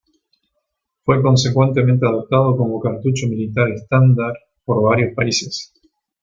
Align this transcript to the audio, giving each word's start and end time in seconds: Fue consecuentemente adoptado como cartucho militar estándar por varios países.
Fue 1.05 1.21
consecuentemente 1.21 2.07
adoptado 2.07 2.57
como 2.57 2.79
cartucho 2.79 3.27
militar 3.27 3.69
estándar 3.69 4.33
por 4.65 4.81
varios 4.81 5.13
países. 5.13 5.71